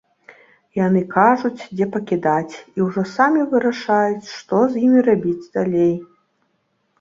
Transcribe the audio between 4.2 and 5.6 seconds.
што з імі рабіць